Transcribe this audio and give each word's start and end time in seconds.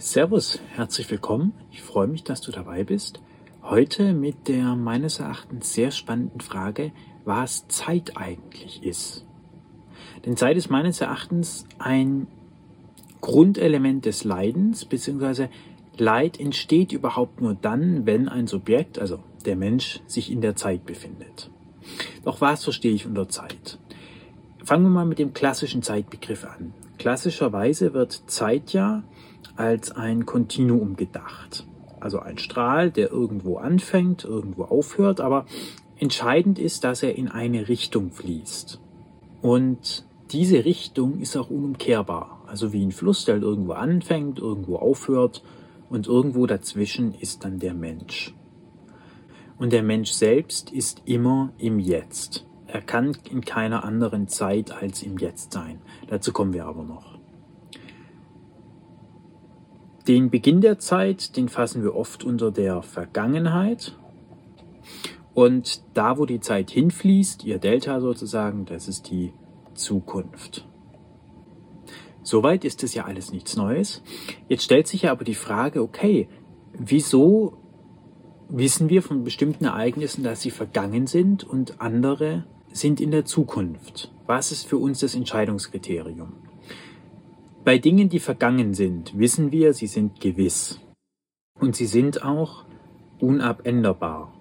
Servus, 0.00 0.58
herzlich 0.74 1.10
willkommen. 1.10 1.52
Ich 1.70 1.82
freue 1.82 2.06
mich, 2.06 2.24
dass 2.24 2.40
du 2.40 2.50
dabei 2.50 2.84
bist. 2.84 3.20
Heute 3.62 4.14
mit 4.14 4.48
der 4.48 4.74
meines 4.74 5.20
Erachtens 5.20 5.74
sehr 5.74 5.90
spannenden 5.90 6.40
Frage, 6.40 6.92
was 7.26 7.68
Zeit 7.68 8.16
eigentlich 8.16 8.82
ist. 8.82 9.26
Denn 10.24 10.38
Zeit 10.38 10.56
ist 10.56 10.70
meines 10.70 11.02
Erachtens 11.02 11.66
ein 11.78 12.28
Grundelement 13.20 14.06
des 14.06 14.24
Leidens, 14.24 14.86
beziehungsweise 14.86 15.50
Leid 15.98 16.40
entsteht 16.40 16.92
überhaupt 16.92 17.42
nur 17.42 17.52
dann, 17.52 18.06
wenn 18.06 18.30
ein 18.30 18.46
Subjekt, 18.46 18.98
also 18.98 19.18
der 19.44 19.56
Mensch, 19.56 20.00
sich 20.06 20.32
in 20.32 20.40
der 20.40 20.56
Zeit 20.56 20.86
befindet. 20.86 21.50
Doch 22.24 22.40
was 22.40 22.64
verstehe 22.64 22.94
ich 22.94 23.04
unter 23.04 23.28
Zeit? 23.28 23.78
Fangen 24.64 24.84
wir 24.84 24.90
mal 24.90 25.04
mit 25.04 25.18
dem 25.18 25.34
klassischen 25.34 25.82
Zeitbegriff 25.82 26.46
an. 26.46 26.72
Klassischerweise 26.96 27.92
wird 27.92 28.12
Zeit 28.28 28.72
ja 28.72 29.02
als 29.60 29.92
ein 29.92 30.24
Kontinuum 30.24 30.96
gedacht. 30.96 31.66
Also 32.00 32.18
ein 32.18 32.38
Strahl, 32.38 32.90
der 32.90 33.10
irgendwo 33.10 33.58
anfängt, 33.58 34.24
irgendwo 34.24 34.64
aufhört, 34.64 35.20
aber 35.20 35.44
entscheidend 35.98 36.58
ist, 36.58 36.82
dass 36.82 37.02
er 37.02 37.14
in 37.16 37.28
eine 37.28 37.68
Richtung 37.68 38.10
fließt. 38.10 38.80
Und 39.42 40.06
diese 40.30 40.64
Richtung 40.64 41.20
ist 41.20 41.36
auch 41.36 41.50
unumkehrbar. 41.50 42.42
Also 42.46 42.72
wie 42.72 42.82
ein 42.82 42.90
Fluss, 42.90 43.26
der 43.26 43.36
irgendwo 43.36 43.72
anfängt, 43.72 44.38
irgendwo 44.38 44.76
aufhört 44.76 45.42
und 45.90 46.06
irgendwo 46.06 46.46
dazwischen 46.46 47.12
ist 47.12 47.44
dann 47.44 47.58
der 47.58 47.74
Mensch. 47.74 48.34
Und 49.58 49.74
der 49.74 49.82
Mensch 49.82 50.12
selbst 50.12 50.72
ist 50.72 51.02
immer 51.04 51.52
im 51.58 51.78
Jetzt. 51.78 52.46
Er 52.66 52.80
kann 52.80 53.14
in 53.30 53.42
keiner 53.42 53.84
anderen 53.84 54.26
Zeit 54.26 54.70
als 54.70 55.02
im 55.02 55.18
Jetzt 55.18 55.52
sein. 55.52 55.82
Dazu 56.08 56.32
kommen 56.32 56.54
wir 56.54 56.64
aber 56.64 56.82
noch. 56.82 57.09
Den 60.10 60.28
Beginn 60.28 60.60
der 60.60 60.80
Zeit, 60.80 61.36
den 61.36 61.48
fassen 61.48 61.84
wir 61.84 61.94
oft 61.94 62.24
unter 62.24 62.50
der 62.50 62.82
Vergangenheit. 62.82 63.96
Und 65.34 65.82
da, 65.94 66.18
wo 66.18 66.26
die 66.26 66.40
Zeit 66.40 66.72
hinfließt, 66.72 67.44
ihr 67.44 67.58
Delta 67.58 68.00
sozusagen, 68.00 68.64
das 68.64 68.88
ist 68.88 69.08
die 69.08 69.32
Zukunft. 69.74 70.66
Soweit 72.24 72.64
ist 72.64 72.82
es 72.82 72.92
ja 72.92 73.04
alles 73.04 73.30
nichts 73.30 73.54
Neues. 73.54 74.02
Jetzt 74.48 74.64
stellt 74.64 74.88
sich 74.88 75.02
ja 75.02 75.12
aber 75.12 75.22
die 75.22 75.36
Frage, 75.36 75.80
okay, 75.80 76.28
wieso 76.72 77.58
wissen 78.48 78.88
wir 78.88 79.02
von 79.02 79.22
bestimmten 79.22 79.66
Ereignissen, 79.66 80.24
dass 80.24 80.40
sie 80.40 80.50
vergangen 80.50 81.06
sind 81.06 81.44
und 81.44 81.80
andere 81.80 82.46
sind 82.72 83.00
in 83.00 83.12
der 83.12 83.26
Zukunft? 83.26 84.12
Was 84.26 84.50
ist 84.50 84.66
für 84.66 84.78
uns 84.78 84.98
das 84.98 85.14
Entscheidungskriterium? 85.14 86.49
Bei 87.62 87.78
Dingen, 87.78 88.08
die 88.08 88.20
vergangen 88.20 88.72
sind, 88.72 89.18
wissen 89.18 89.52
wir, 89.52 89.74
sie 89.74 89.86
sind 89.86 90.20
gewiss. 90.20 90.80
Und 91.58 91.76
sie 91.76 91.86
sind 91.86 92.22
auch 92.22 92.64
unabänderbar. 93.20 94.32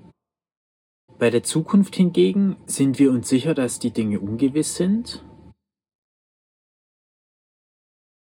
Bei 1.17 1.29
der 1.29 1.43
Zukunft 1.43 1.97
hingegen 1.97 2.55
sind 2.65 2.97
wir 2.97 3.11
uns 3.11 3.27
sicher, 3.27 3.53
dass 3.53 3.79
die 3.79 3.91
Dinge 3.91 4.21
ungewiss 4.21 4.77
sind, 4.77 5.21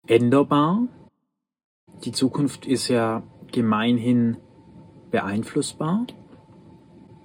änderbar. 0.08 0.88
Die 2.06 2.14
Zukunft 2.14 2.66
ist 2.66 2.88
ja 2.88 3.24
gemeinhin 3.52 4.38
beeinflussbar. 5.12 6.08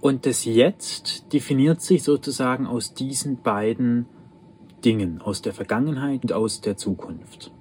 Und 0.01 0.27
das 0.27 0.45
Jetzt 0.45 1.33
definiert 1.33 1.81
sich 1.81 2.03
sozusagen 2.03 2.67
aus 2.67 2.93
diesen 2.95 3.41
beiden 3.43 4.07
Dingen 4.85 5.21
aus 5.23 5.43
der 5.43 5.55
Vergangenheit 5.55 6.23
und 6.23 6.33
aus 6.33 6.61
der 6.61 6.77
Zukunft. 6.77 7.53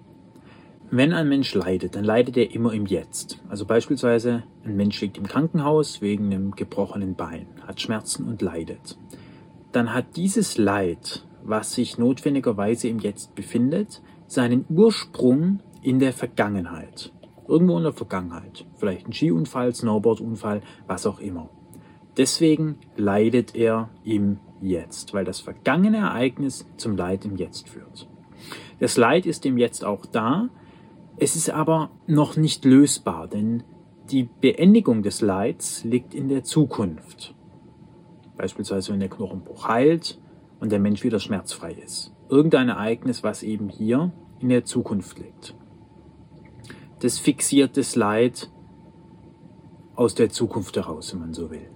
Wenn 0.94 1.14
ein 1.14 1.30
Mensch 1.30 1.54
leidet, 1.54 1.96
dann 1.96 2.04
leidet 2.04 2.36
er 2.36 2.54
immer 2.54 2.74
im 2.74 2.86
Jetzt. 2.86 3.40
Also 3.48 3.66
beispielsweise 3.66 4.44
ein 4.66 4.76
Mensch 4.76 5.00
liegt 5.00 5.18
im 5.18 5.26
Krankenhaus 5.26 6.02
wegen 6.02 6.26
einem 6.26 6.52
gebrochenen 6.52 7.16
Bein, 7.16 7.48
hat 7.66 7.80
Schmerzen 7.80 8.28
und 8.28 8.42
leidet. 8.42 8.98
Dann 9.72 9.94
hat 9.94 10.18
dieses 10.18 10.58
Leid, 10.58 11.26
was 11.44 11.74
sich 11.74 11.98
notwendigerweise 11.98 12.90
im 12.90 13.00
Jetzt 13.00 13.36
befindet, 13.36 14.02
seinen 14.28 14.66
Ursprung 14.70 15.62
in 15.82 16.00
der 16.00 16.12
Vergangenheit. 16.12 17.14
Irgendwo 17.48 17.78
in 17.78 17.84
der 17.84 17.94
Vergangenheit. 17.94 18.66
Vielleicht 18.76 19.08
ein 19.08 19.14
Skiunfall, 19.14 19.74
Snowboardunfall, 19.74 20.62
was 20.88 21.06
auch 21.06 21.20
immer. 21.20 21.50
Deswegen 22.18 22.78
leidet 22.96 23.56
er 23.56 23.90
im 24.04 24.40
Jetzt, 24.62 25.14
weil 25.14 25.26
das 25.26 25.40
vergangene 25.40 25.98
Ereignis 25.98 26.68
zum 26.78 26.96
Leid 26.96 27.26
im 27.26 27.36
Jetzt 27.36 27.70
führt. 27.70 28.08
Das 28.80 28.98
Leid 28.98 29.26
ist 29.26 29.46
im 29.46 29.58
Jetzt 29.58 29.84
auch 29.84 30.06
da, 30.06 30.50
es 31.18 31.36
ist 31.36 31.50
aber 31.50 31.92
noch 32.08 32.36
nicht 32.36 32.66
lösbar, 32.66 33.28
denn 33.28 33.64
die 34.10 34.28
Beendigung 34.42 35.04
des 35.04 35.22
Leids 35.22 35.84
liegt 35.84 36.14
in 36.14 36.30
der 36.30 36.44
Zukunft. 36.44 37.36
Beispielsweise 38.38 38.92
wenn 38.92 39.00
der 39.00 39.10
Knochenbruch 39.10 39.68
heilt 39.68 40.20
und 40.60 40.72
der 40.72 40.80
Mensch 40.80 41.04
wieder 41.04 41.20
schmerzfrei 41.20 41.74
ist. 41.74 42.14
Irgendein 42.30 42.70
Ereignis, 42.70 43.24
was 43.24 43.44
eben 43.44 43.70
hier 43.70 44.12
in 44.40 44.50
der 44.50 44.66
Zukunft 44.66 45.20
liegt. 45.20 45.56
Das 47.00 47.20
fixiert 47.20 47.78
das 47.78 47.96
Leid 47.96 48.50
aus 49.96 50.16
der 50.16 50.30
Zukunft 50.30 50.76
heraus, 50.76 51.14
wenn 51.14 51.20
man 51.20 51.34
so 51.34 51.52
will. 51.52 51.70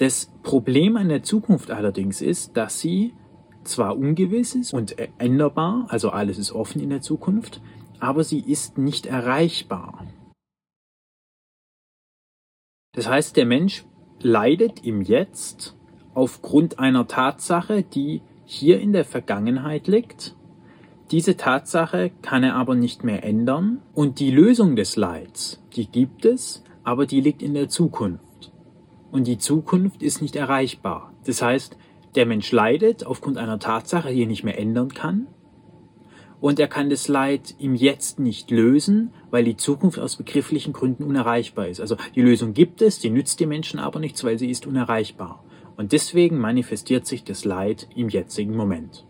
Das 0.00 0.32
Problem 0.42 0.96
an 0.96 1.10
der 1.10 1.22
Zukunft 1.22 1.70
allerdings 1.70 2.22
ist, 2.22 2.56
dass 2.56 2.80
sie 2.80 3.12
zwar 3.64 3.98
ungewiss 3.98 4.54
ist 4.54 4.72
und 4.72 4.96
änderbar, 5.18 5.84
also 5.90 6.08
alles 6.08 6.38
ist 6.38 6.52
offen 6.52 6.80
in 6.80 6.88
der 6.88 7.02
Zukunft, 7.02 7.60
aber 7.98 8.24
sie 8.24 8.40
ist 8.40 8.78
nicht 8.78 9.04
erreichbar. 9.04 10.06
Das 12.94 13.10
heißt, 13.10 13.36
der 13.36 13.44
Mensch 13.44 13.84
leidet 14.20 14.86
im 14.86 15.02
Jetzt 15.02 15.76
aufgrund 16.14 16.78
einer 16.78 17.06
Tatsache, 17.06 17.82
die 17.82 18.22
hier 18.46 18.80
in 18.80 18.94
der 18.94 19.04
Vergangenheit 19.04 19.86
liegt. 19.86 20.34
Diese 21.10 21.36
Tatsache 21.36 22.10
kann 22.22 22.42
er 22.42 22.54
aber 22.54 22.74
nicht 22.74 23.04
mehr 23.04 23.22
ändern 23.22 23.82
und 23.92 24.18
die 24.18 24.30
Lösung 24.30 24.76
des 24.76 24.96
Leids, 24.96 25.62
die 25.76 25.84
gibt 25.84 26.24
es, 26.24 26.64
aber 26.84 27.04
die 27.04 27.20
liegt 27.20 27.42
in 27.42 27.52
der 27.52 27.68
Zukunft 27.68 28.29
und 29.10 29.26
die 29.26 29.38
Zukunft 29.38 30.02
ist 30.02 30.22
nicht 30.22 30.36
erreichbar. 30.36 31.12
Das 31.24 31.42
heißt, 31.42 31.76
der 32.14 32.26
Mensch 32.26 32.50
leidet 32.52 33.06
aufgrund 33.06 33.38
einer 33.38 33.58
Tatsache, 33.58 34.12
die 34.12 34.22
er 34.22 34.26
nicht 34.26 34.44
mehr 34.44 34.58
ändern 34.58 34.92
kann. 34.92 35.26
Und 36.40 36.58
er 36.58 36.68
kann 36.68 36.88
das 36.88 37.06
Leid 37.06 37.54
im 37.58 37.74
Jetzt 37.74 38.18
nicht 38.18 38.50
lösen, 38.50 39.12
weil 39.30 39.44
die 39.44 39.56
Zukunft 39.56 39.98
aus 39.98 40.16
begrifflichen 40.16 40.72
Gründen 40.72 41.04
unerreichbar 41.04 41.68
ist. 41.68 41.80
Also 41.80 41.96
die 42.14 42.22
Lösung 42.22 42.54
gibt 42.54 42.80
es, 42.80 42.98
die 42.98 43.10
nützt 43.10 43.40
den 43.40 43.50
Menschen 43.50 43.78
aber 43.78 44.00
nichts, 44.00 44.24
weil 44.24 44.38
sie 44.38 44.50
ist 44.50 44.66
unerreichbar. 44.66 45.44
Und 45.76 45.92
deswegen 45.92 46.38
manifestiert 46.38 47.06
sich 47.06 47.24
das 47.24 47.44
Leid 47.44 47.88
im 47.94 48.08
jetzigen 48.08 48.56
Moment. 48.56 49.06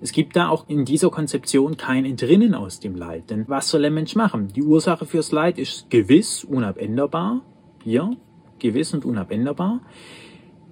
Es 0.00 0.10
gibt 0.10 0.34
da 0.34 0.48
auch 0.48 0.68
in 0.68 0.84
dieser 0.84 1.10
Konzeption 1.10 1.76
kein 1.76 2.04
Entrinnen 2.04 2.56
aus 2.56 2.80
dem 2.80 2.96
Leid. 2.96 3.30
Denn 3.30 3.44
was 3.48 3.68
soll 3.68 3.82
der 3.82 3.92
Mensch 3.92 4.16
machen? 4.16 4.48
Die 4.48 4.64
Ursache 4.64 5.06
fürs 5.06 5.30
Leid 5.30 5.58
ist 5.58 5.90
gewiss, 5.90 6.42
unabänderbar. 6.42 7.42
Hier, 7.84 8.16
gewiss 8.62 8.94
und 8.94 9.04
unabänderbar. 9.04 9.80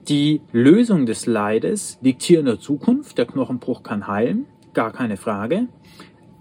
Die 0.09 0.41
Lösung 0.53 1.05
des 1.05 1.27
Leides 1.27 1.99
liegt 2.01 2.23
hier 2.23 2.41
in 2.41 2.47
der 2.47 2.59
Zukunft. 2.59 3.19
Der 3.19 3.27
Knochenbruch 3.27 3.83
kann 3.83 4.07
heilen, 4.07 4.47
gar 4.73 4.93
keine 4.93 5.19
Frage. 5.19 5.69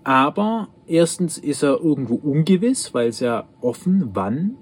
Aber 0.06 0.70
erstens 0.88 1.38
ist 1.38 1.62
er 1.64 1.82
irgendwo 1.82 2.16
ungewiss, 2.16 2.94
weil 2.94 3.10
es 3.10 3.20
ja 3.20 3.50
offen, 3.60 4.12
wann 4.14 4.56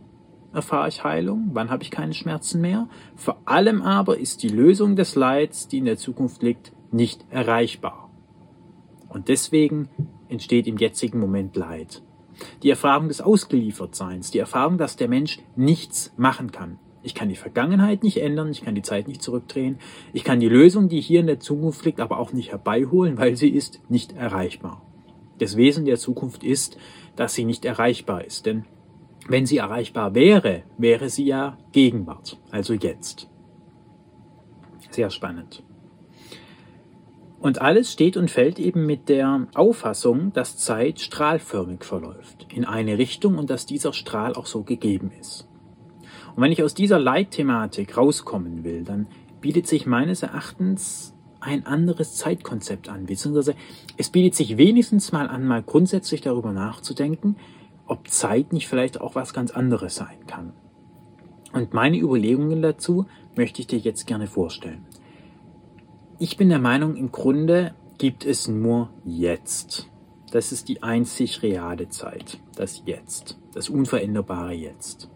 erfahre 0.51 0.87
ich 0.87 1.03
Heilung, 1.03 1.51
wann 1.53 1.69
habe 1.69 1.83
ich 1.83 1.91
keine 1.91 2.15
Schmerzen 2.15 2.61
mehr. 2.61 2.89
Vor 3.15 3.39
allem 3.45 3.83
aber 3.83 4.17
ist 4.17 4.41
die 4.41 4.49
Lösung 4.49 4.95
des 4.95 5.13
Leids, 5.15 5.67
die 5.67 5.77
in 5.77 5.85
der 5.85 5.97
Zukunft 5.97 6.41
liegt, 6.41 6.71
nicht 6.91 7.25
erreichbar. 7.29 8.09
Und 9.09 9.27
deswegen 9.27 9.89
entsteht 10.29 10.67
im 10.67 10.77
jetzigen 10.77 11.19
Moment 11.19 11.55
Leid 11.55 12.01
die 12.63 12.69
Erfahrung 12.69 13.07
des 13.07 13.21
Ausgeliefertseins, 13.21 14.31
die 14.31 14.39
Erfahrung, 14.39 14.77
dass 14.77 14.95
der 14.95 15.07
Mensch 15.07 15.39
nichts 15.55 16.13
machen 16.17 16.51
kann. 16.51 16.79
Ich 17.07 17.15
kann 17.15 17.29
die 17.29 17.37
Vergangenheit 17.37 18.03
nicht 18.03 18.17
ändern, 18.17 18.51
ich 18.51 18.65
kann 18.65 18.75
die 18.75 18.81
Zeit 18.81 19.07
nicht 19.07 19.21
zurückdrehen, 19.21 19.79
ich 20.11 20.25
kann 20.25 20.41
die 20.41 20.49
Lösung, 20.49 20.89
die 20.89 20.99
hier 20.99 21.21
in 21.21 21.27
der 21.27 21.39
Zukunft 21.39 21.85
liegt, 21.85 22.01
aber 22.01 22.19
auch 22.19 22.33
nicht 22.33 22.51
herbeiholen, 22.51 23.17
weil 23.17 23.37
sie 23.37 23.47
ist 23.47 23.79
nicht 23.87 24.11
erreichbar. 24.11 24.81
Das 25.39 25.55
Wesen 25.55 25.85
der 25.85 25.95
Zukunft 25.95 26.43
ist, 26.43 26.77
dass 27.15 27.33
sie 27.33 27.45
nicht 27.45 27.63
erreichbar 27.63 28.25
ist, 28.25 28.45
denn 28.45 28.65
wenn 29.25 29.45
sie 29.45 29.55
erreichbar 29.55 30.15
wäre, 30.15 30.63
wäre 30.77 31.09
sie 31.09 31.23
ja 31.23 31.57
Gegenwart, 31.71 32.41
also 32.51 32.73
jetzt. 32.73 33.29
Sehr 34.89 35.09
spannend. 35.09 35.63
Und 37.39 37.61
alles 37.61 37.93
steht 37.93 38.17
und 38.17 38.29
fällt 38.29 38.59
eben 38.59 38.85
mit 38.85 39.07
der 39.07 39.47
Auffassung, 39.53 40.33
dass 40.33 40.57
Zeit 40.57 40.99
strahlförmig 40.99 41.85
verläuft, 41.85 42.47
in 42.53 42.65
eine 42.65 42.97
Richtung 42.97 43.37
und 43.37 43.49
dass 43.49 43.65
dieser 43.65 43.93
Strahl 43.93 44.33
auch 44.33 44.45
so 44.45 44.63
gegeben 44.63 45.13
ist. 45.17 45.47
Und 46.37 46.43
wenn 46.43 46.51
ich 46.51 46.61
aus 46.61 46.75
dieser 46.75 46.99
Leitthematik 46.99 47.97
rauskommen 47.97 48.63
will, 48.63 48.83
dann 48.83 49.07
bietet 49.41 49.65
sich 49.65 49.87
meines 49.87 50.21
Erachtens 50.21 51.15
ein 51.39 51.65
anderes 51.65 52.15
Zeitkonzept 52.15 52.89
an, 52.89 53.07
beziehungsweise 53.07 53.55
es 53.97 54.11
bietet 54.11 54.35
sich 54.35 54.55
wenigstens 54.55 55.11
mal 55.11 55.29
an, 55.29 55.47
mal 55.47 55.63
grundsätzlich 55.63 56.21
darüber 56.21 56.51
nachzudenken, 56.51 57.37
ob 57.87 58.07
Zeit 58.07 58.53
nicht 58.53 58.67
vielleicht 58.67 59.01
auch 59.01 59.15
was 59.15 59.33
ganz 59.33 59.49
anderes 59.49 59.95
sein 59.95 60.27
kann. 60.27 60.53
Und 61.53 61.73
meine 61.73 61.97
Überlegungen 61.97 62.61
dazu 62.61 63.07
möchte 63.35 63.61
ich 63.61 63.67
dir 63.67 63.79
jetzt 63.79 64.05
gerne 64.05 64.27
vorstellen. 64.27 64.85
Ich 66.19 66.37
bin 66.37 66.49
der 66.49 66.59
Meinung, 66.59 66.97
im 66.97 67.11
Grunde 67.11 67.73
gibt 67.97 68.25
es 68.25 68.47
nur 68.47 68.91
jetzt. 69.03 69.89
Das 70.31 70.51
ist 70.51 70.69
die 70.69 70.83
einzig 70.83 71.41
reale 71.41 71.89
Zeit, 71.89 72.37
das 72.55 72.83
Jetzt, 72.85 73.39
das 73.55 73.69
unveränderbare 73.69 74.53
Jetzt. 74.53 75.09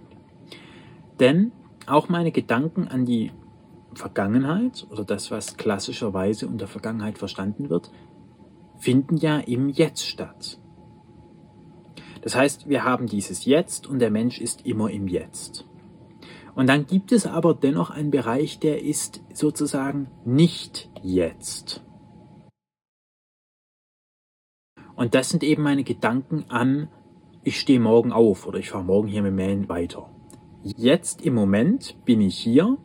Denn 1.22 1.52
auch 1.86 2.10
meine 2.10 2.32
Gedanken 2.32 2.88
an 2.88 3.06
die 3.06 3.32
Vergangenheit 3.94 4.88
oder 4.90 5.06
das, 5.06 5.30
was 5.30 5.56
klassischerweise 5.56 6.48
unter 6.48 6.68
Vergangenheit 6.68 7.20
verstanden 7.20 7.70
wird, 7.70 7.92
finden 8.80 9.18
ja 9.18 9.38
im 9.38 9.70
Jetzt 9.70 10.04
statt. 10.04 10.60
Das 12.24 12.36
heißt, 12.36 12.68
wir 12.68 12.84
haben 12.84 13.06
dieses 13.06 13.46
Jetzt 13.46 13.86
und 13.86 14.00
der 14.00 14.10
Mensch 14.10 14.42
ist 14.42 14.66
immer 14.66 14.90
im 14.90 15.08
Jetzt. 15.08 15.68
Und 16.56 16.68
dann 16.68 16.88
gibt 16.88 17.12
es 17.12 17.28
aber 17.28 17.54
dennoch 17.54 17.92
einen 17.92 18.10
Bereich, 18.10 18.60
der 18.60 18.84
ist 18.84 19.22
sozusagen 19.32 20.10
nicht 20.26 20.90
jetzt. 21.04 21.84
Und 24.96 25.14
das 25.14 25.30
sind 25.30 25.44
eben 25.44 25.62
meine 25.62 25.84
Gedanken 25.84 26.46
an, 26.50 26.90
ich 27.44 27.60
stehe 27.60 27.80
morgen 27.80 28.12
auf 28.12 28.48
oder 28.48 28.58
ich 28.58 28.72
fahre 28.72 28.84
morgen 28.84 29.08
hier 29.08 29.22
mit 29.22 29.34
Mähen 29.34 29.70
weiter. 29.70 30.10
Jetzt 30.64 31.26
im 31.26 31.34
Moment 31.34 31.96
bin 32.06 32.22
ich 32.22 32.38
hier, 32.38 32.78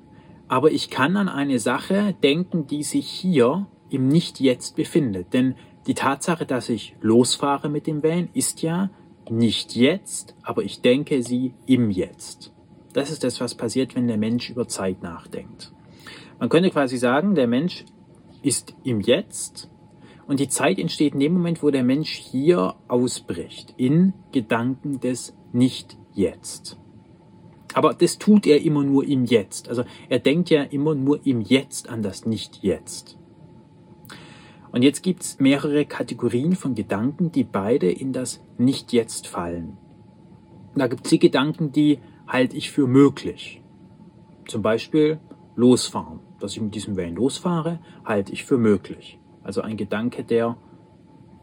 aber 0.49 0.70
ich 0.70 0.88
kann 0.88 1.17
an 1.17 1.28
eine 1.28 1.58
Sache 1.58 2.14
denken, 2.23 2.67
die 2.67 2.82
sich 2.82 3.06
hier 3.06 3.67
im 3.90 4.08
Nicht-Jetzt 4.08 4.76
befindet. 4.76 5.32
Denn 5.34 5.55
die 5.87 5.94
Tatsache, 5.94 6.46
dass 6.46 6.69
ich 6.69 6.96
losfahre 7.00 7.69
mit 7.69 7.87
dem 7.87 8.02
Van, 8.02 8.28
ist 8.32 8.62
ja 8.62 8.90
nicht 9.28 9.76
jetzt, 9.76 10.34
aber 10.43 10.62
ich 10.62 10.81
denke 10.81 11.23
sie 11.23 11.52
im 11.67 11.90
Jetzt. 11.90 12.52
Das 12.93 13.11
ist 13.11 13.25
das, 13.25 13.40
was 13.40 13.55
passiert, 13.55 13.94
wenn 13.94 14.08
der 14.08 14.17
Mensch 14.17 14.49
über 14.50 14.69
Zeit 14.69 15.02
nachdenkt. 15.02 15.72
Man 16.38 16.49
könnte 16.49 16.70
quasi 16.70 16.96
sagen, 16.96 17.34
der 17.34 17.46
Mensch 17.46 17.84
ist 18.43 18.75
im 18.84 19.00
Jetzt 19.00 19.70
und 20.26 20.40
die 20.40 20.49
Zeit 20.49 20.79
entsteht 20.79 21.14
in 21.14 21.20
dem 21.20 21.34
Moment, 21.34 21.62
wo 21.62 21.70
der 21.70 21.84
Mensch 21.84 22.12
hier 22.12 22.75
ausbricht, 22.88 23.75
in 23.76 24.12
Gedanken 24.32 25.00
des 25.00 25.37
Nicht-Jetzt. 25.52 26.79
Aber 27.74 27.94
das 27.94 28.18
tut 28.18 28.46
er 28.46 28.62
immer 28.62 28.82
nur 28.82 29.06
im 29.06 29.24
Jetzt. 29.24 29.68
Also 29.68 29.84
er 30.08 30.18
denkt 30.18 30.50
ja 30.50 30.62
immer 30.62 30.94
nur 30.94 31.24
im 31.26 31.40
Jetzt 31.40 31.88
an 31.88 32.02
das 32.02 32.26
Nicht-Jetzt. 32.26 33.18
Und 34.72 34.82
jetzt 34.82 35.02
gibt 35.02 35.22
es 35.22 35.40
mehrere 35.40 35.86
Kategorien 35.86 36.54
von 36.54 36.74
Gedanken, 36.74 37.32
die 37.32 37.44
beide 37.44 37.90
in 37.90 38.12
das 38.12 38.42
Nicht-Jetzt 38.58 39.26
fallen. 39.26 39.78
Da 40.74 40.86
gibt 40.86 41.06
es 41.06 41.10
die 41.10 41.18
Gedanken, 41.18 41.72
die 41.72 41.98
halte 42.26 42.56
ich 42.56 42.70
für 42.70 42.86
möglich. 42.86 43.62
Zum 44.46 44.62
Beispiel 44.62 45.19
losfahren. 45.54 46.20
Dass 46.38 46.52
ich 46.52 46.60
mit 46.60 46.74
diesem 46.74 46.96
Van 46.96 47.14
losfahre, 47.14 47.80
halte 48.04 48.32
ich 48.32 48.44
für 48.44 48.58
möglich. 48.58 49.19
Also 49.42 49.62
ein 49.62 49.78
Gedanke, 49.78 50.22
der 50.22 50.58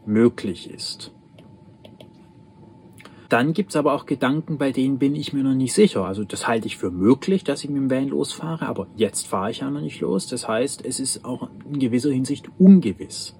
möglich 0.06 0.70
ist. 0.70 1.12
Dann 3.28 3.52
gibt 3.52 3.70
es 3.70 3.76
aber 3.76 3.94
auch 3.94 4.06
Gedanken, 4.06 4.58
bei 4.58 4.70
denen 4.70 4.98
bin 4.98 5.16
ich 5.16 5.32
mir 5.32 5.42
noch 5.42 5.54
nicht 5.54 5.72
sicher. 5.72 6.04
Also 6.04 6.24
das 6.24 6.46
halte 6.46 6.66
ich 6.66 6.76
für 6.76 6.90
möglich, 6.90 7.44
dass 7.44 7.64
ich 7.64 7.70
mit 7.70 7.78
dem 7.78 7.90
Van 7.90 8.08
losfahre, 8.08 8.66
aber 8.66 8.86
jetzt 8.96 9.26
fahre 9.26 9.50
ich 9.50 9.60
ja 9.60 9.70
noch 9.70 9.80
nicht 9.80 10.00
los. 10.00 10.26
Das 10.26 10.46
heißt, 10.46 10.84
es 10.84 11.00
ist 11.00 11.24
auch 11.24 11.48
in 11.66 11.78
gewisser 11.78 12.10
Hinsicht 12.10 12.48
ungewiss, 12.58 13.34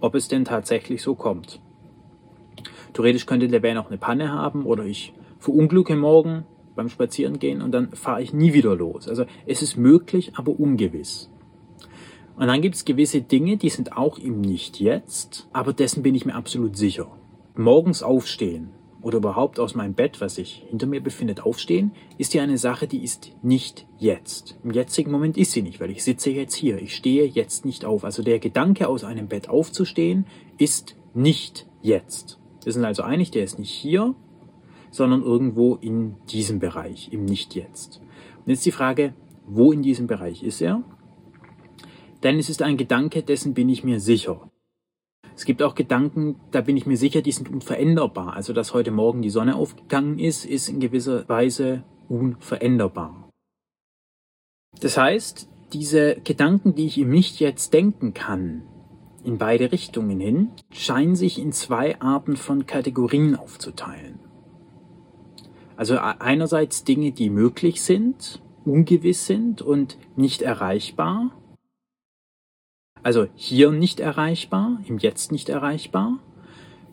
ob 0.00 0.14
es 0.14 0.28
denn 0.28 0.44
tatsächlich 0.44 1.02
so 1.02 1.14
kommt. 1.14 1.60
Theoretisch 2.92 3.26
könnte 3.26 3.48
der 3.48 3.62
Van 3.62 3.78
auch 3.78 3.88
eine 3.88 3.98
Panne 3.98 4.30
haben 4.30 4.66
oder 4.66 4.84
ich 4.84 5.14
verunglücke 5.38 5.96
morgen 5.96 6.44
beim 6.74 6.88
Spazierengehen 6.88 7.62
und 7.62 7.72
dann 7.72 7.92
fahre 7.92 8.22
ich 8.22 8.32
nie 8.32 8.52
wieder 8.52 8.74
los. 8.76 9.08
Also 9.08 9.24
es 9.46 9.62
ist 9.62 9.76
möglich, 9.76 10.32
aber 10.36 10.58
ungewiss. 10.58 11.30
Und 12.36 12.48
dann 12.48 12.62
gibt 12.62 12.74
es 12.74 12.84
gewisse 12.84 13.20
Dinge, 13.20 13.56
die 13.56 13.68
sind 13.68 13.96
auch 13.96 14.18
im 14.18 14.40
Nicht-Jetzt, 14.40 15.48
aber 15.52 15.72
dessen 15.72 16.02
bin 16.02 16.14
ich 16.14 16.26
mir 16.26 16.34
absolut 16.34 16.76
sicher. 16.76 17.06
Morgens 17.56 18.02
aufstehen 18.02 18.70
oder 19.00 19.18
überhaupt 19.18 19.60
aus 19.60 19.74
meinem 19.74 19.94
Bett, 19.94 20.20
was 20.20 20.36
sich 20.36 20.64
hinter 20.70 20.86
mir 20.86 21.02
befindet, 21.02 21.40
aufstehen, 21.40 21.92
ist 22.18 22.34
ja 22.34 22.42
eine 22.42 22.58
Sache, 22.58 22.86
die 22.86 23.04
ist 23.04 23.32
nicht 23.42 23.86
jetzt. 23.98 24.58
Im 24.64 24.70
jetzigen 24.70 25.10
Moment 25.10 25.36
ist 25.36 25.52
sie 25.52 25.62
nicht, 25.62 25.78
weil 25.78 25.90
ich 25.90 26.02
sitze 26.02 26.30
jetzt 26.30 26.54
hier. 26.54 26.80
Ich 26.80 26.96
stehe 26.96 27.26
jetzt 27.26 27.64
nicht 27.64 27.84
auf. 27.84 28.04
Also 28.04 28.22
der 28.22 28.38
Gedanke, 28.38 28.88
aus 28.88 29.04
einem 29.04 29.28
Bett 29.28 29.48
aufzustehen, 29.48 30.26
ist 30.58 30.96
nicht 31.12 31.66
jetzt. 31.82 32.40
Wir 32.64 32.72
sind 32.72 32.84
also 32.84 33.02
einig, 33.02 33.30
der 33.30 33.44
ist 33.44 33.58
nicht 33.58 33.70
hier, 33.70 34.14
sondern 34.90 35.22
irgendwo 35.22 35.74
in 35.74 36.16
diesem 36.30 36.58
Bereich, 36.58 37.12
im 37.12 37.24
Nicht-Jetzt. 37.24 38.00
Und 38.44 38.50
jetzt 38.50 38.64
die 38.64 38.72
Frage, 38.72 39.12
wo 39.46 39.70
in 39.70 39.82
diesem 39.82 40.06
Bereich 40.06 40.42
ist 40.42 40.62
er? 40.62 40.82
Denn 42.22 42.38
es 42.38 42.48
ist 42.48 42.62
ein 42.62 42.78
Gedanke, 42.78 43.22
dessen 43.22 43.52
bin 43.52 43.68
ich 43.68 43.84
mir 43.84 44.00
sicher. 44.00 44.50
Es 45.36 45.44
gibt 45.44 45.62
auch 45.62 45.74
Gedanken, 45.74 46.36
da 46.50 46.60
bin 46.60 46.76
ich 46.76 46.86
mir 46.86 46.96
sicher, 46.96 47.22
die 47.22 47.32
sind 47.32 47.50
unveränderbar. 47.50 48.34
Also, 48.34 48.52
dass 48.52 48.72
heute 48.72 48.90
Morgen 48.90 49.22
die 49.22 49.30
Sonne 49.30 49.56
aufgegangen 49.56 50.18
ist, 50.18 50.44
ist 50.44 50.68
in 50.68 50.80
gewisser 50.80 51.28
Weise 51.28 51.82
unveränderbar. 52.08 53.30
Das 54.80 54.96
heißt, 54.96 55.48
diese 55.72 56.16
Gedanken, 56.22 56.74
die 56.74 56.86
ich 56.86 56.98
im 56.98 57.10
Nicht 57.10 57.40
jetzt 57.40 57.74
denken 57.74 58.14
kann, 58.14 58.62
in 59.24 59.38
beide 59.38 59.72
Richtungen 59.72 60.20
hin, 60.20 60.50
scheinen 60.70 61.16
sich 61.16 61.38
in 61.38 61.52
zwei 61.52 62.00
Arten 62.00 62.36
von 62.36 62.66
Kategorien 62.66 63.34
aufzuteilen. 63.34 64.20
Also 65.76 65.98
einerseits 65.98 66.84
Dinge, 66.84 67.10
die 67.10 67.30
möglich 67.30 67.82
sind, 67.82 68.40
ungewiss 68.64 69.26
sind 69.26 69.62
und 69.62 69.98
nicht 70.14 70.42
erreichbar. 70.42 71.32
Also 73.04 73.26
hier 73.34 73.70
nicht 73.70 74.00
erreichbar, 74.00 74.80
im 74.86 74.96
Jetzt 74.96 75.30
nicht 75.30 75.50
erreichbar. 75.50 76.18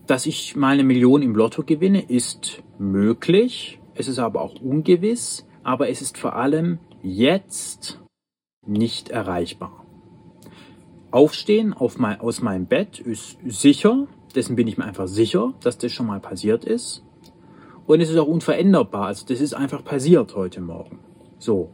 Dass 0.08 0.26
ich 0.26 0.58
mal 0.58 0.74
eine 0.74 0.84
Million 0.84 1.22
im 1.22 1.36
Lotto 1.36 1.64
gewinne, 1.64 2.02
ist 2.02 2.62
möglich. 2.78 3.80
Es 3.96 4.10
ist 4.10 4.20
aber 4.20 4.42
auch 4.42 4.62
ungewiss. 4.62 5.48
Aber 5.64 5.88
es 5.88 6.02
ist 6.02 6.18
vor 6.18 6.36
allem 6.36 6.80
jetzt 7.02 8.02
nicht 8.68 9.08
erreichbar. 9.08 9.86
Aufstehen 11.12 11.74
auf 11.74 11.98
mein, 11.98 12.20
aus 12.20 12.42
meinem 12.42 12.66
Bett 12.66 13.00
ist 13.00 13.38
sicher. 13.46 14.08
Dessen 14.36 14.58
bin 14.58 14.68
ich 14.68 14.78
mir 14.78 14.86
einfach 14.86 15.08
sicher, 15.08 15.54
dass 15.62 15.78
das 15.78 15.94
schon 15.94 16.08
mal 16.08 16.20
passiert 16.20 16.66
ist. 16.66 17.06
Und 17.88 18.02
es 18.02 18.10
ist 18.10 18.18
auch 18.18 18.28
unveränderbar. 18.28 19.06
Also 19.06 19.26
das 19.26 19.40
ist 19.40 19.54
einfach 19.54 19.86
passiert 19.86 20.36
heute 20.36 20.60
Morgen. 20.60 21.00
So. 21.40 21.70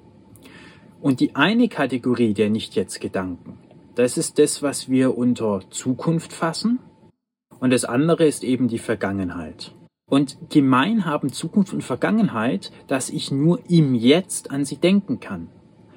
Und 1.02 1.22
die 1.22 1.36
eine 1.36 1.70
Kategorie 1.70 2.36
der 2.36 2.52
Nicht-Jetzt-Gedanken, 2.52 3.58
das 3.98 4.18
ist 4.18 4.38
das, 4.38 4.62
was 4.62 4.90
wir 4.90 5.18
unter 5.18 5.62
Zukunft 5.72 6.32
fassen. 6.32 6.80
Und 7.60 7.74
das 7.74 7.84
andere 7.84 8.28
ist 8.28 8.44
eben 8.44 8.68
die 8.68 8.78
Vergangenheit. 8.78 9.74
Und 10.08 10.38
gemein 10.50 11.06
haben 11.06 11.34
Zukunft 11.34 11.74
und 11.74 11.84
Vergangenheit, 11.84 12.72
dass 12.86 13.10
ich 13.10 13.32
nur 13.32 13.60
im 13.70 13.96
Jetzt 13.96 14.52
an 14.52 14.66
sie 14.66 14.78
denken 14.78 15.20
kann. 15.20 15.50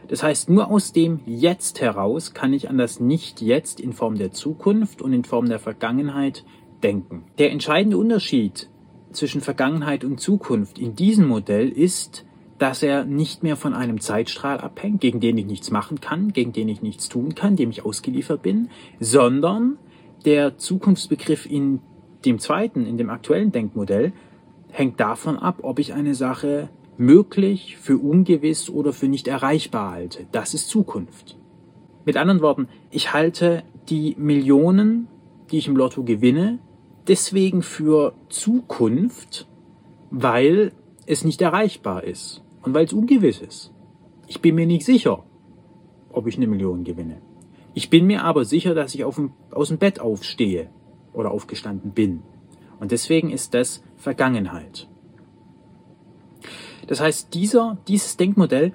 Das 0.08 0.22
heißt, 0.22 0.48
nur 0.48 0.70
aus 0.70 0.92
dem 0.92 1.20
Jetzt 1.26 1.80
heraus 1.82 2.32
kann 2.32 2.54
ich 2.54 2.70
an 2.70 2.78
das 2.78 3.00
Nicht-Jetzt 3.00 3.78
in 3.78 3.92
Form 3.92 4.16
der 4.16 4.32
Zukunft 4.32 5.02
und 5.02 5.12
in 5.12 5.22
Form 5.22 5.46
der 5.46 5.58
Vergangenheit 5.58 6.44
denken. 6.82 7.26
Der 7.38 7.52
entscheidende 7.52 7.98
Unterschied 7.98 8.70
zwischen 9.12 9.42
Vergangenheit 9.42 10.04
und 10.04 10.20
Zukunft 10.20 10.78
in 10.78 10.96
diesem 10.96 11.28
Modell 11.28 11.68
ist, 11.68 12.24
dass 12.60 12.82
er 12.82 13.06
nicht 13.06 13.42
mehr 13.42 13.56
von 13.56 13.72
einem 13.72 14.00
Zeitstrahl 14.00 14.58
abhängt, 14.58 15.00
gegen 15.00 15.18
den 15.18 15.38
ich 15.38 15.46
nichts 15.46 15.70
machen 15.70 16.02
kann, 16.02 16.34
gegen 16.34 16.52
den 16.52 16.68
ich 16.68 16.82
nichts 16.82 17.08
tun 17.08 17.34
kann, 17.34 17.56
dem 17.56 17.70
ich 17.70 17.86
ausgeliefert 17.86 18.42
bin, 18.42 18.68
sondern 19.00 19.78
der 20.26 20.58
Zukunftsbegriff 20.58 21.46
in 21.50 21.80
dem 22.26 22.38
zweiten, 22.38 22.84
in 22.84 22.98
dem 22.98 23.08
aktuellen 23.08 23.50
Denkmodell, 23.50 24.12
hängt 24.68 25.00
davon 25.00 25.38
ab, 25.38 25.60
ob 25.62 25.78
ich 25.78 25.94
eine 25.94 26.14
Sache 26.14 26.68
möglich, 26.98 27.78
für 27.80 27.96
ungewiss 27.96 28.68
oder 28.68 28.92
für 28.92 29.08
nicht 29.08 29.26
erreichbar 29.26 29.92
halte. 29.92 30.26
Das 30.30 30.52
ist 30.52 30.68
Zukunft. 30.68 31.38
Mit 32.04 32.18
anderen 32.18 32.42
Worten, 32.42 32.68
ich 32.90 33.14
halte 33.14 33.62
die 33.88 34.16
Millionen, 34.18 35.08
die 35.50 35.56
ich 35.56 35.66
im 35.66 35.76
Lotto 35.76 36.02
gewinne, 36.02 36.58
deswegen 37.08 37.62
für 37.62 38.12
Zukunft, 38.28 39.48
weil 40.10 40.72
es 41.06 41.24
nicht 41.24 41.40
erreichbar 41.40 42.04
ist 42.04 42.42
und 42.62 42.74
weil 42.74 42.84
es 42.84 42.92
ungewiss 42.92 43.40
ist. 43.40 43.72
Ich 44.26 44.40
bin 44.40 44.54
mir 44.54 44.66
nicht 44.66 44.84
sicher, 44.84 45.24
ob 46.12 46.26
ich 46.26 46.36
eine 46.36 46.46
Million 46.46 46.84
gewinne. 46.84 47.20
Ich 47.74 47.90
bin 47.90 48.06
mir 48.06 48.24
aber 48.24 48.44
sicher, 48.44 48.74
dass 48.74 48.94
ich 48.94 49.04
dem, 49.04 49.32
aus 49.50 49.68
dem 49.68 49.78
Bett 49.78 50.00
aufstehe 50.00 50.70
oder 51.12 51.30
aufgestanden 51.30 51.92
bin. 51.92 52.22
Und 52.78 52.92
deswegen 52.92 53.30
ist 53.30 53.54
das 53.54 53.82
Vergangenheit. 53.96 54.88
Das 56.86 57.00
heißt, 57.00 57.34
dieser, 57.34 57.78
dieses 57.86 58.16
Denkmodell 58.16 58.72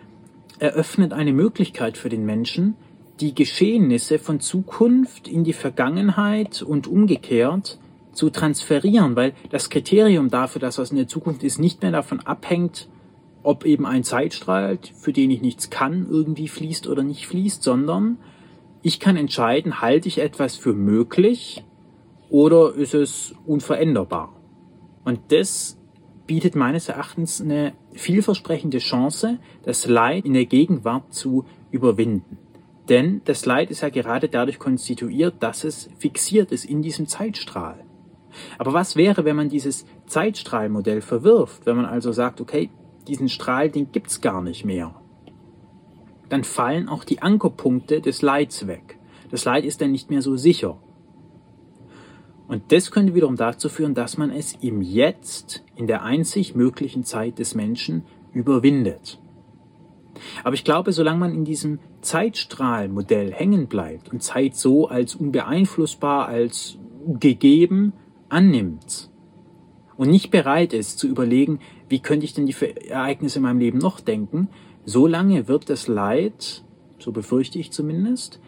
eröffnet 0.60 1.12
eine 1.12 1.34
Möglichkeit 1.34 1.98
für 1.98 2.10
den 2.10 2.26
Menschen, 2.26 2.76
die 3.20 3.34
Geschehnisse 3.34 4.20
von 4.20 4.40
Zukunft 4.40 5.28
in 5.28 5.44
die 5.44 5.54
Vergangenheit 5.54 6.62
und 6.62 6.88
umgekehrt 6.88 7.80
zu 8.14 8.30
transferieren, 8.30 9.16
weil 9.16 9.34
das 9.50 9.70
Kriterium 9.70 10.30
dafür, 10.30 10.62
dass 10.62 10.78
was 10.78 10.92
in 10.92 10.98
der 10.98 11.08
Zukunft 11.08 11.44
ist, 11.44 11.60
nicht 11.60 11.82
mehr 11.82 11.92
davon 11.92 12.22
abhängt, 12.22 12.88
ob 13.46 13.66
eben 13.66 13.86
ein 13.86 14.04
Zeitstrahl, 14.04 14.80
für 14.96 15.14
den 15.14 15.32
ich 15.32 15.42
nichts 15.42 15.70
kann, 15.70 16.08
irgendwie 16.10 16.48
fließt 16.48 16.88
oder 16.88 17.04
nicht 17.04 17.28
fließt, 17.28 17.62
sondern 17.62 18.18
ich 18.82 19.00
kann 19.00 19.18
entscheiden, 19.18 19.82
halte 19.82 20.08
ich 20.08 20.20
etwas 20.20 20.56
für 20.56 20.74
möglich 20.74 21.64
oder 22.30 22.74
ist 22.74 22.94
es 22.94 23.36
unveränderbar. 23.46 24.36
Und 25.04 25.20
das 25.30 25.78
bietet 26.28 26.56
meines 26.56 26.90
Erachtens 26.90 27.40
eine 27.40 27.74
vielversprechende 27.94 28.80
Chance, 28.80 29.40
das 29.64 29.86
Leid 29.88 30.26
in 30.26 30.34
der 30.34 30.46
Gegenwart 30.46 31.14
zu 31.14 31.46
überwinden. 31.72 32.38
Denn 32.90 33.22
das 33.26 33.46
Leid 33.46 33.72
ist 33.72 33.82
ja 33.82 33.90
gerade 33.90 34.30
dadurch 34.30 34.60
konstituiert, 34.60 35.36
dass 35.40 35.64
es 35.64 35.90
fixiert 35.98 36.52
ist 36.52 36.66
in 36.66 36.82
diesem 36.82 37.08
Zeitstrahl. 37.08 37.84
Aber 38.58 38.74
was 38.74 38.96
wäre, 38.96 39.26
wenn 39.26 39.36
man 39.36 39.50
dieses 39.50 39.86
Zeitstrahlmodell 40.08 41.02
verwirft, 41.02 41.66
wenn 41.66 41.78
man 41.78 41.86
also 41.86 42.12
sagt, 42.12 42.42
okay, 42.42 42.70
diesen 43.08 43.30
Strahl, 43.30 43.70
den 43.70 43.92
gibt's 43.92 44.22
gar 44.22 44.42
nicht 44.42 44.66
mehr? 44.66 44.96
Dann 46.30 46.44
fallen 46.44 46.90
auch 46.90 47.04
die 47.04 47.22
Ankerpunkte 47.22 48.02
des 48.02 48.22
Leids 48.22 48.68
weg. 48.68 48.98
Das 49.30 49.46
Leid 49.46 49.66
ist 49.66 49.82
dann 49.82 49.92
nicht 49.92 50.10
mehr 50.10 50.22
so 50.22 50.36
sicher. 50.36 50.78
Und 52.48 52.72
das 52.72 52.92
könnte 52.92 53.16
wiederum 53.16 53.36
dazu 53.36 53.70
führen, 53.70 53.96
dass 53.96 54.18
man 54.18 54.30
es 54.30 54.54
im 54.62 54.82
Jetzt, 54.82 55.64
in 55.76 55.88
der 55.88 56.04
einzig 56.04 56.56
möglichen 56.56 57.04
Zeit 57.04 57.40
des 57.40 57.56
Menschen, 57.56 58.04
überwindet. 58.34 59.20
Aber 60.44 60.54
ich 60.54 60.64
glaube, 60.64 60.92
solange 60.92 61.20
man 61.20 61.34
in 61.34 61.46
diesem 61.46 61.80
Zeitstrahlmodell 62.02 63.34
hängen 63.34 63.68
bleibt 63.68 64.12
und 64.12 64.22
Zeit 64.22 64.56
so 64.56 64.88
als 64.88 65.16
unbeeinflussbar, 65.16 66.28
als 66.28 66.78
gegeben 67.20 67.94
annimmt 68.30 69.10
und 69.98 70.10
nicht 70.10 70.32
bereit 70.32 70.74
ist 70.74 71.00
zu 71.00 71.08
überlegen, 71.08 71.60
wie 71.90 72.00
könnte 72.00 72.26
ich 72.26 72.34
denn 72.34 72.46
die 72.46 72.56
Ereignisse 72.90 73.40
in 73.40 73.44
meinem 73.44 73.60
Leben 73.60 73.78
noch 73.78 74.00
denken, 74.00 74.50
solange 74.86 75.48
wird 75.48 75.70
das 75.70 75.88
Leid, 75.88 76.64
so 77.00 77.12
befürchte 77.12 77.60
ich 77.60 77.72
zumindest, 77.72 78.40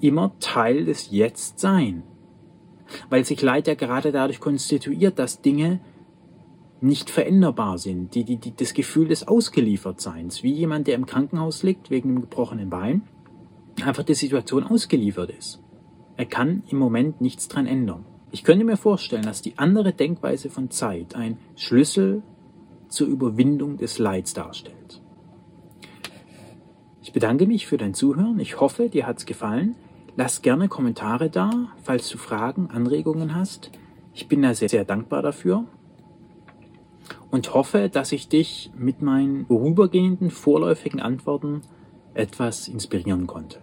immer 0.00 0.32
Teil 0.40 0.84
des 0.84 1.10
Jetzt 1.10 1.58
sein. 1.58 2.02
Weil 3.10 3.24
sich 3.24 3.42
Leid 3.42 3.66
ja 3.66 3.74
gerade 3.74 4.12
dadurch 4.12 4.40
konstituiert, 4.40 5.18
dass 5.18 5.42
Dinge 5.42 5.80
nicht 6.80 7.10
veränderbar 7.10 7.78
sind, 7.78 8.14
die, 8.14 8.24
die, 8.24 8.36
die, 8.36 8.54
das 8.54 8.74
Gefühl 8.74 9.08
des 9.08 9.26
Ausgeliefertseins, 9.26 10.42
wie 10.42 10.52
jemand, 10.52 10.86
der 10.86 10.94
im 10.94 11.06
Krankenhaus 11.06 11.62
liegt 11.62 11.90
wegen 11.90 12.10
einem 12.10 12.20
gebrochenen 12.20 12.70
Bein, 12.70 13.02
einfach 13.84 14.02
der 14.02 14.14
Situation 14.14 14.64
ausgeliefert 14.64 15.30
ist. 15.30 15.62
Er 16.16 16.26
kann 16.26 16.62
im 16.70 16.78
Moment 16.78 17.20
nichts 17.20 17.48
dran 17.48 17.66
ändern. 17.66 18.04
Ich 18.30 18.44
könnte 18.44 18.64
mir 18.64 18.76
vorstellen, 18.76 19.22
dass 19.22 19.42
die 19.42 19.58
andere 19.58 19.92
Denkweise 19.92 20.50
von 20.50 20.70
Zeit 20.70 21.14
ein 21.14 21.38
Schlüssel 21.54 22.22
zur 22.88 23.08
Überwindung 23.08 23.76
des 23.76 23.98
Leids 23.98 24.34
darstellt. 24.34 25.00
Ich 27.02 27.12
bedanke 27.12 27.46
mich 27.46 27.66
für 27.66 27.76
dein 27.76 27.94
Zuhören. 27.94 28.40
Ich 28.40 28.60
hoffe, 28.60 28.88
dir 28.88 29.06
hat's 29.06 29.26
gefallen. 29.26 29.76
Lass 30.16 30.42
gerne 30.42 30.68
Kommentare 30.68 31.30
da, 31.30 31.68
falls 31.82 32.08
du 32.08 32.18
Fragen, 32.18 32.68
Anregungen 32.70 33.34
hast. 33.34 33.70
Ich 34.12 34.28
bin 34.28 34.42
da 34.42 34.54
sehr, 34.54 34.68
sehr 34.68 34.84
dankbar 34.84 35.22
dafür 35.22 35.64
und 37.30 37.54
hoffe, 37.54 37.88
dass 37.88 38.12
ich 38.12 38.28
dich 38.28 38.70
mit 38.76 39.02
meinen 39.02 39.46
vorübergehenden, 39.46 40.30
vorläufigen 40.30 41.00
Antworten 41.00 41.62
etwas 42.14 42.66
inspirieren 42.66 43.26
konnte. 43.26 43.58